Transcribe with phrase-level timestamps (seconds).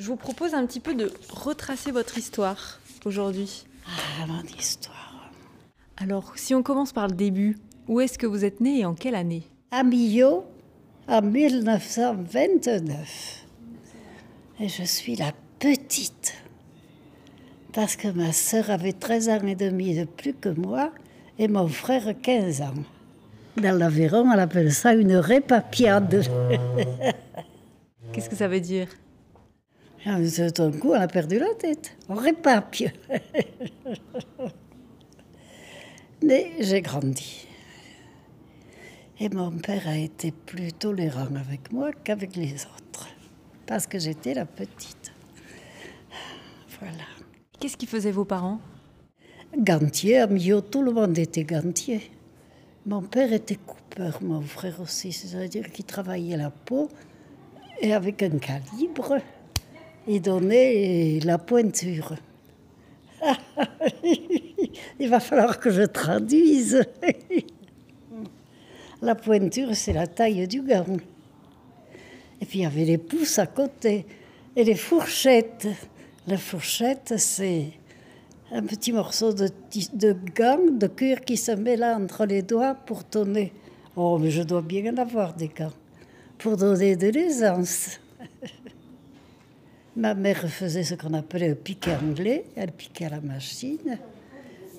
[0.00, 3.66] Je vous propose un petit peu de retracer votre histoire aujourd'hui.
[3.86, 5.30] Ah, mon histoire.
[5.98, 8.94] Alors, si on commence par le début, où est-ce que vous êtes né et en
[8.94, 9.42] quelle année?
[9.70, 10.46] À Millau,
[11.06, 13.44] en 1929.
[14.60, 16.32] Et je suis la petite.
[17.74, 20.92] Parce que ma sœur avait 13 ans et demi de plus que moi
[21.38, 22.72] et mon frère 15 ans.
[23.58, 26.26] Dans l'Aveyron, on appelle ça une répapiade.
[28.14, 28.88] Qu'est-ce que ça veut dire?
[30.04, 31.96] D'un coup, on a perdu la tête.
[32.08, 32.88] On répapie.
[36.22, 37.46] Mais j'ai grandi.
[39.18, 43.08] Et mon père a été plus tolérant avec moi qu'avec les autres.
[43.66, 45.12] Parce que j'étais la petite.
[46.80, 47.04] Voilà.
[47.58, 48.60] Qu'est-ce qui faisaient vos parents?
[49.56, 52.10] Gantier, à Millau, tout le monde était gantier.
[52.86, 56.88] Mon père était coupeur, mon frère aussi, c'est-à-dire qu'il travaillait la peau
[57.82, 59.18] et avec un calibre,
[60.10, 62.16] il donnait la pointure.
[64.98, 66.82] il va falloir que je traduise.
[69.02, 70.96] la pointure, c'est la taille du gant.
[72.40, 74.04] Et puis il y avait les pouces à côté
[74.56, 75.68] et les fourchettes.
[76.26, 77.66] La fourchette, c'est
[78.50, 79.48] un petit morceau de,
[79.94, 83.52] de gant, de cuir qui se met là entre les doigts pour donner.
[83.94, 85.72] Oh, mais je dois bien en avoir des gants.
[86.36, 88.00] Pour donner de l'aisance.
[89.96, 92.44] Ma mère faisait ce qu'on appelait un piquet anglais.
[92.56, 93.98] Elle piquait à la machine.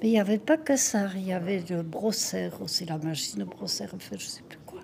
[0.00, 1.08] Mais il n'y avait pas que ça.
[1.16, 4.80] Il y avait le brosseur aussi, la machine brosseur, enfin, je ne sais plus quoi.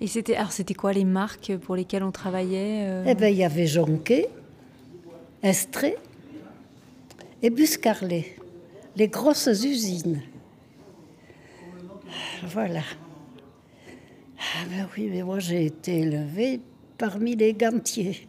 [0.00, 3.04] Et c'était alors c'était quoi les marques pour lesquelles on travaillait euh?
[3.06, 4.28] Eh bien, il y avait Jonquet,
[5.42, 5.96] Estrée
[7.42, 8.36] et Buscarlet,
[8.94, 10.22] les grosses usines.
[12.44, 12.82] Voilà.
[14.38, 16.60] Ah ben oui, mais moi j'ai été élevée
[16.98, 18.28] parmi les gantiers.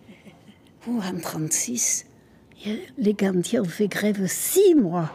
[0.88, 2.06] Ou en 36,
[2.66, 5.12] il y a- les gantiers ont fait grève six mois.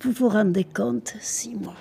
[0.00, 1.76] Vous vous rendez compte Six mois.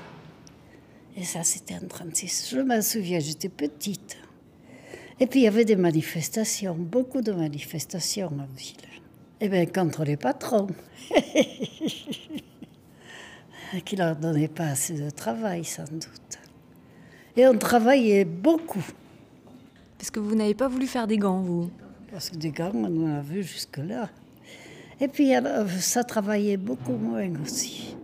[1.16, 2.50] Et ça, c'était en 36.
[2.52, 4.18] Je m'en souviens, j'étais petite.
[5.20, 8.76] Et puis il y avait des manifestations, beaucoup de manifestations en ville.
[9.40, 10.68] Eh bien, contre les patrons,
[13.86, 16.40] qui leur donnaient pas assez de travail, sans doute.
[17.36, 18.84] Et on travaillait beaucoup,
[19.98, 21.70] Parce que vous n'avez pas voulu faire des gants, vous?
[22.12, 24.10] Parce que des gars, on en a vu jusque-là.
[25.00, 25.32] Et puis
[25.80, 27.96] ça travaillait beaucoup moins aussi.